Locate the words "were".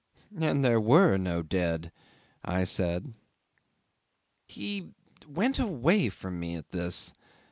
0.81-1.15